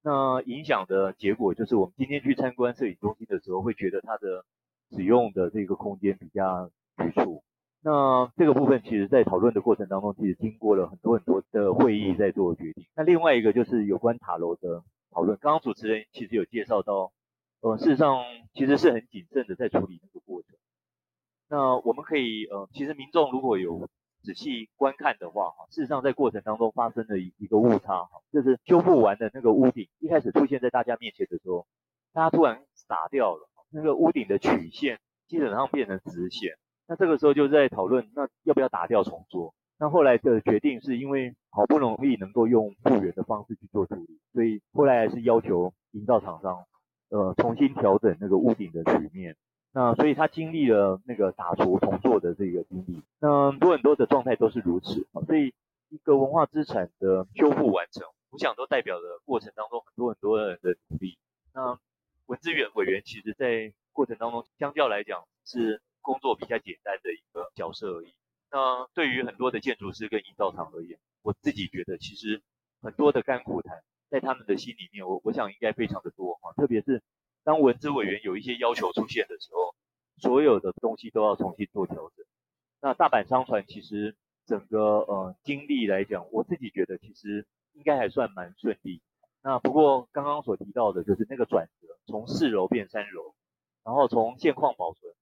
[0.00, 4.44] 那影响的结果就是，我们今天去参观摄影中心的时候，会觉得它的
[4.92, 7.42] 使用的这个空间比较局促。
[7.82, 12.86] 那这个部分其实，在讨论的过程当中，其实经过了很多很多的会议在做决定。
[12.94, 17.10] 那另外一个就是有关塔楼的讨论，刚刚主持人其实有介绍到，
[17.60, 20.54] 呃，事实上其实是很谨慎的在处理这个过程。
[21.48, 23.88] 那我们可以，呃，其实民众如果有
[24.24, 31.66] 仔细观看的话，哈，事实上在过程当中发生了一一个误差，哈，就是修复完的那个屋顶一开始出现在大家面前的时候，
[32.14, 36.54] 大家突然傻掉了，那个屋顶的曲线基本上变成直线。
[36.86, 39.54] 那这个时候就在讨论，那要不要打掉重做？
[39.78, 46.64] 那后来的决定是因为好不容易能够用复原的方式去做处理，所以后来还是要求营造厂商，
[47.10, 49.36] 呃，重新调整那个屋顶的曲面。
[49.74, 53.02] 那所以他经历了那个打除重做的这个经历。
[53.18, 55.06] 那很多很多的状态都是如此。
[55.26, 55.52] 所以
[55.88, 61.18] 一个文化资产的修复完成，我想都代表着过程当中很多很多人的努力。
[61.52, 61.78] 那
[62.26, 65.82] 文资委委员其实在过程当中，相较来讲是。
[66.04, 68.12] 工作比较简单的一个角色而已。
[68.52, 72.42] 那对于很多的建筑师跟营造厂而言，我自己觉得其实
[72.82, 76.52] 很多的甘苦谈在他们的心里面，我我想应该非常的多哈。
[76.58, 77.00] 特别是
[77.44, 79.74] 当文职委员有一些要求出现的时候，
[80.18, 82.26] 所有的东西都要重新做调整。
[82.80, 89.00] 那大阪商船其实整个呃经历来讲，我自己觉得其实应该还算蛮顺利。
[89.42, 93.34] 那不过刚刚所提到的就是那个转折，从四楼变三楼，
[93.84, 95.12] 然后从现况保存。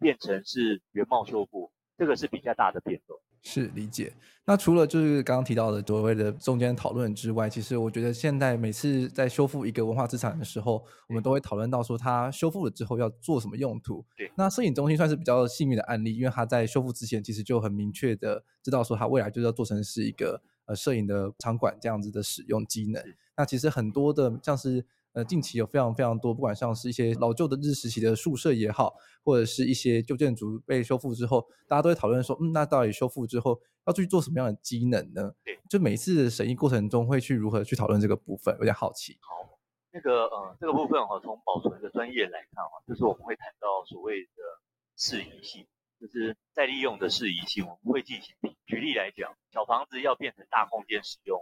[0.00, 3.17] 变成是原貌修复，这个是比较大的变动。
[3.42, 4.12] 是理解。
[4.44, 14.02] 那除了就是刚刚提到的所谓的中间讨论之外，其实我觉得现在每次在修复一个文化资产的时候，我们都会讨论到说它修复了之后要做什么用途。
[14.16, 14.32] 对。
[14.36, 23.02] 那摄影中心算是比较幸运的案例，因为它在修复之前其实就很明确的知道说它未来就是要做成是一个呃摄影的场馆这样子的使用机能。
[23.36, 24.86] 那其实很多的像是。
[25.18, 35.32] 呃，近期有非常非常多，不管像是一些老旧的日时期的宿舍也好，或者是一些旧建筑被修复之后，大家都会讨论说，嗯，那到底修复之后要去做什么样的机能呢？
[35.44, 39.18] 对，就每一次审议过程中会去如何去讨论这个部分，有点好奇。
[39.20, 39.58] 好，
[39.90, 44.30] 那个呃，这个部分哈，从保存的专业来看哈，就是我们会谈到所谓的
[44.96, 45.66] 适宜性，
[46.00, 48.36] 就是再利用的适宜性，我们会进行。
[48.66, 51.40] 举例来讲，小房子要变成大空间使用。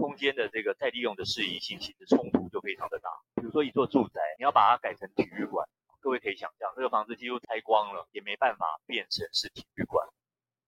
[0.00, 3.10] 空间的这个再利用的适宜性，其实冲突就非常的大。
[3.34, 5.68] 比如说一座住宅，你要把它改成体育馆，
[6.00, 10.08] 各位可以想象，这个房子几乎拆光了，也没办法变成是体育馆。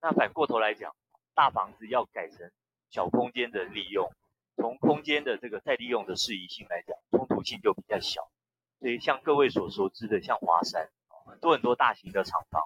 [0.03, 0.95] 那反过头来讲，
[1.35, 2.51] 大房子要改成
[2.91, 4.13] 小空间的利用，
[4.57, 8.29] 从空间的这个再利用的适宜性来讲，冲突性就比较小。
[8.81, 10.91] 所以像各位所熟知的，像华山，
[11.25, 12.63] 很多很多大型的厂房，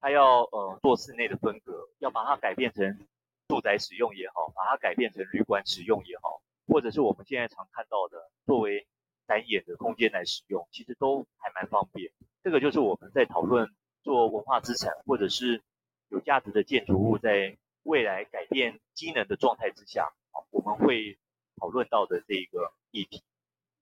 [0.00, 3.06] 它要呃做室内的分隔，要把它改变成。
[3.50, 8.86] 住宅使用也好，把它改变成旅馆使用也好，或者是我们现在常看到的作为
[9.26, 12.12] 展演的空间来使用，其实都还蛮方便。
[12.44, 13.68] 这个就是我们在讨论
[14.04, 15.64] 做文化资产或者是
[16.10, 20.12] 有价值的建筑物在未来改变机能的状态之下，
[20.50, 21.18] 我们会
[21.56, 23.24] 讨论到的这一个议题。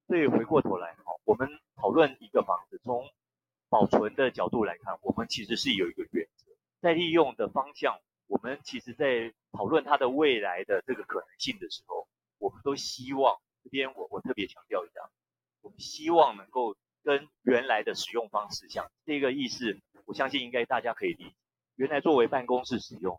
[0.07, 1.47] 所以回过头来，哈，我们
[1.77, 3.05] 讨论一个房子，从
[3.69, 6.47] 保存的角度来看，我们其实是有一个原则，
[6.81, 8.01] 在利用的方向。
[8.29, 12.07] 我们其实，在讨论它的未来的这个可能性的时候，
[12.39, 15.01] 我们都希望这边我我特别强调一下，
[15.63, 21.35] 我们希望能够跟原来的使用方式像这个意思，我相信应该大家可以理解。
[21.75, 23.19] 原来作为办公室使用，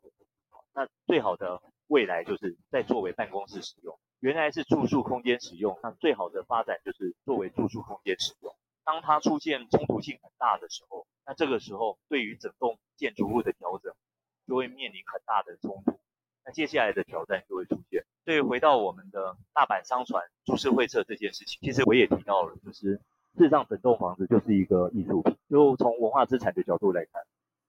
[0.74, 4.00] 那最好的未来就是再作为办公室使用。
[4.20, 8.56] 原来是住宿空间使用，那最好的发展就是作为住宿空间使用。
[8.84, 13.94] 当它出现冲突性很大的时候，那这个时候对于整栋建筑物的调整
[14.50, 16.00] 就会面临很大的冲突。
[16.44, 18.04] 那接下来的挑战就会出现。
[18.26, 22.94] 所以回到我们的大阪商船株式会社这件事情，其实我也提到了，就是
[23.38, 25.36] 事实上整栋房子就是一个艺术品。
[25.50, 27.22] 就从文化资产的角度来看，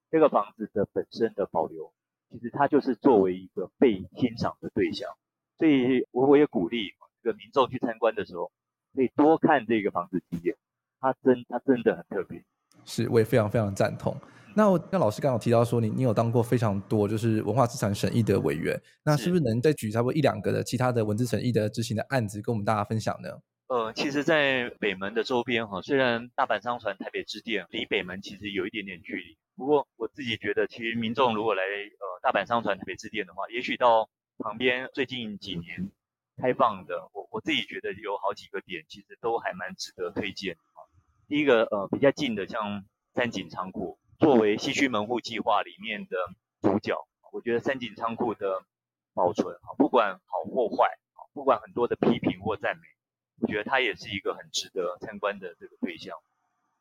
[0.09, 1.93] 这个房子的本身的保留，
[2.29, 5.09] 其实它就是作为一个被欣赏的对象。
[5.57, 8.51] 所以，我我也鼓励这个民众去参观的时候，
[8.95, 10.55] 可以多看这个房子几眼，
[10.99, 12.43] 它真它真的很特别。
[12.85, 14.15] 是，我也非常非常赞同。
[14.55, 23.29] 那我那老师刚刚提到说你，你你有当过非常多就是文化资产审议的委员，那是不是能再举差不多一两个的其他的文字审议的执行的案子跟我们大家分享呢？
[23.67, 35.89] 呃，其实，在北门的周边哈，虽然大阪商船、台北支店离北门其实有一点点距离，不过我自己觉得，其实民众如果来呃大阪商船、台北支店的话，也许到旁边最近几年
[36.41, 40.57] 开放的，我我自己觉得有好几个点，其实都还蛮值得推荐。
[41.29, 42.83] 第一个呃比较近的，像
[43.15, 43.97] 三井仓库。
[44.21, 46.15] 作为西区门户计划里面的
[46.61, 46.95] 主角，
[47.33, 48.61] 我觉得三井仓库的
[49.15, 50.87] 保存啊，不管好或坏，
[51.33, 52.83] 不管很多的批评或赞美，
[53.39, 56.15] 我觉得它也是一个很值得参观的这个对象。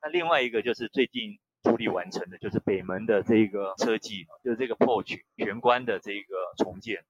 [0.02, 7.02] 那另外一个就是最近处理完成的，就是北门的这个车技，就是这个 porch 玄关的这个重建。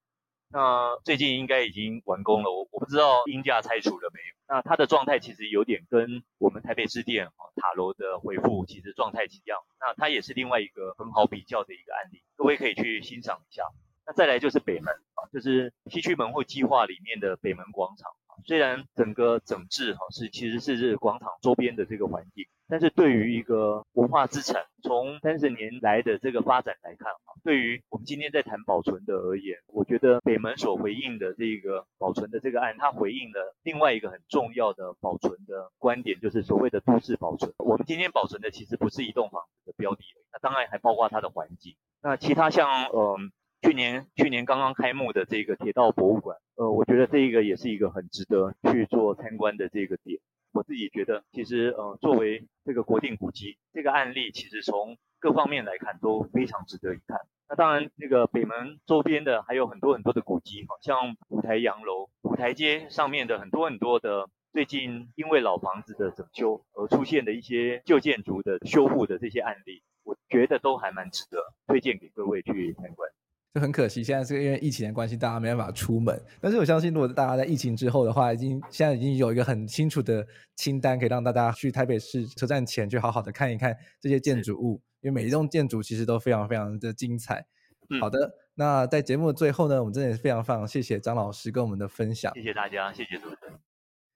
[0.52, 4.34] 那最近应该已经完工了，我我不知道鹰架拆除了没有。
[4.48, 9.58] 那它的状态其实有点跟我们台北市电塔楼的回复其实状态一样。
[9.78, 13.62] 那它也是另外一个很好比较的一个案例，各位可以去欣赏一下。
[14.04, 18.10] 那再来就是北门啊，就是西区门户计划里面的北门广场。
[18.44, 37.52] 虽然整个整治哈是其实是是广场周边的这个环境，但是对于一个文化资产，从三十年来的这个发展来看哈，对于我们今天在谈保存的而言，我觉得北门所回应的这个保存的这个案，它回应了另外一个很重要的保存的观点，就是所谓的都市保存。
[37.58, 41.76] 我们今天保存的其实不是一栋房子的标的，那当然还包括它的环境。
[42.02, 43.32] 那其他像嗯。
[43.62, 50.20] 去年去年刚刚开幕的这个铁道博物馆，呃，我觉得这一个也是一个很值得去做参观的这个点。
[50.52, 57.18] 我自己觉得，其实呃，作为这个国定古迹，这个案例其实从各方面来看都非常值得一看。
[57.48, 73.08] 那当然，那个北门周边的还有很多很多的古迹，好像五台洋楼、五台街上面的很多很多的，最近因为老房子的整修而出现的一些旧建筑的修复的这些案例，我觉得都还蛮值得推荐给各位去参观。
[73.52, 76.16] 就很可惜，现在是因为疫情的关系，大家没办法出门。
[76.40, 80.24] 但是我相信，如果大家在疫情之后的话，已经现在已经有一个很清楚的
[80.54, 87.44] 清单，可以让大家去台北市车站前去好好的看一看这些建筑物，因为每一栋建筑其实都非常非常的精彩。
[87.88, 92.32] 嗯、好的，那在节目的最后呢，我们真的是非常非常谢谢张老师跟我们的分享。
[92.34, 93.58] 谢谢大家，谢谢主持人。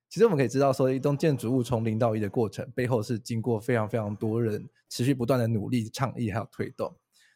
[0.07, 6.95] 其实我们可以知道，说一栋建筑物从零到一的过程，背后是经过非常非常多人持续不断的努力、倡议还有推动。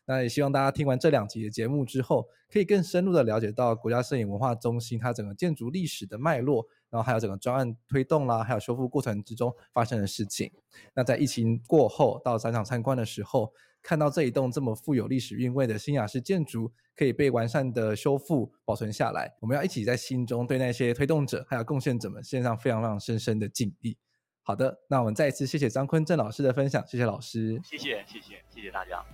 [0.10, 10.52] 那也希望大家听完这两集的节目之后，可以更深入的了解到国家摄影文化中心它整个建筑历史的脉络，然后还有整个专案推动啦，还有修复过程之中发生的事情。
[10.96, 13.54] 那在疫情过后到展场参观的时候，
[13.84, 23.96] 看到这一栋这么富有历史韵味的新雅式建筑可以被完善的修复保存下来，我们要一起在心中对那些推动者还有贡献者们献上非常非常深深的敬意。
[24.42, 29.06] 好的，那我们再一次谢谢张坤正老师的分享，谢谢老师，谢谢谢谢谢谢大家。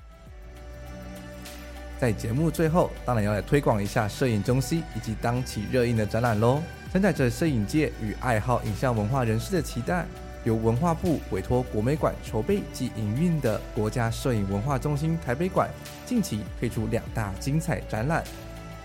[2.05, 6.61] 在节目最后，当然要来推广一下摄影中心以及当期热映的展览喽。
[6.93, 10.05] 承载着摄影界与爱好影像文化人士的期待，
[10.43, 15.67] 由文化部委托国美馆筹备及营运的国家摄影文化中心台北馆，
[16.05, 18.23] 近期推出两大精彩展览，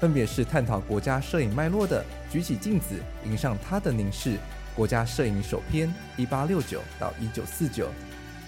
[0.01, 2.03] 分别是探讨国家摄影脉络的
[2.33, 2.95] 《举起镜子，
[3.27, 4.31] 迎上他的凝视》
[4.75, 7.87] 国家摄影首篇（一八六九到一九四九），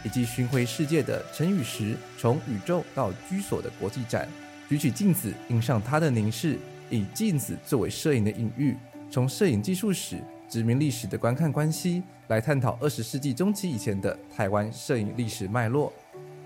[0.02, 4.26] 以及巡回世界的陈宇时从宇宙到居所的国际展。
[4.72, 6.58] 举起镜子，迎上他的凝视，
[6.88, 8.74] 以镜子作为摄影的隐喻，
[9.10, 10.16] 从摄影技术史、
[10.48, 15.92] 殖民历史的观看关系来探讨二十世纪中期以前的台湾摄影历史脉络，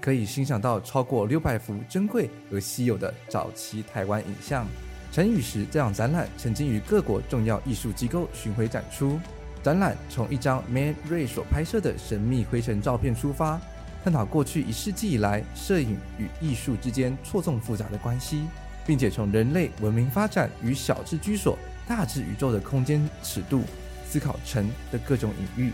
[0.00, 4.66] 可以欣赏到超过六百幅珍贵而稀有的早期台湾影像。
[5.12, 9.20] 陈宇时这场展览曾经与各国重要艺术机构巡回展出，
[9.62, 13.60] 展览从一张 Man Ray 所拍摄的神秘灰尘照片出发。
[14.06, 18.44] 探讨过去一世纪以来摄影与艺术之间错综复杂的关系，
[18.86, 23.64] 并且从人类文明发展与小至居所、大至宇宙的空间尺度
[24.08, 25.72] 思考城的各种隐喻。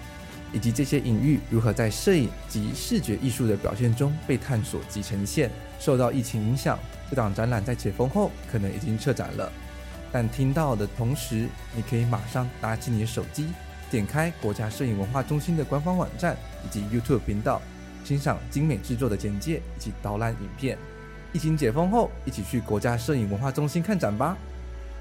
[0.51, 5.51] 以及这些隐喻如何在摄影及视觉艺术的表现中被探索及呈现。
[5.78, 6.78] 受到疫情影响，
[7.11, 9.53] 这档展览在解封后可能已经撤展了。
[10.11, 13.49] 但听到的同时，你可以马上拿起你的手机，
[13.91, 17.61] 点开国家摄影文化中心的官方网站以及 YouTube 频道，
[18.05, 20.76] 欣赏精美制作的简介以及导览影片。
[21.32, 24.36] 疫情解封后，一起去国家摄影文化中心看展吧！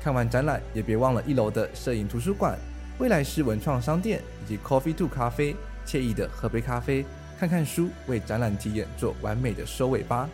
[0.01, 2.57] 看完展览，也别忘了一楼的摄影图书馆、
[2.99, 7.05] 未来式文创商店以及 Coffee to 咖啡，惬意的喝杯咖啡，
[7.37, 10.29] 看看书，为展览体验做完美的收尾吧！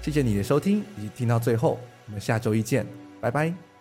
[0.00, 2.86] 谢谢你的收听以及听到最后，我们下周一见，
[3.20, 3.73] 拜拜。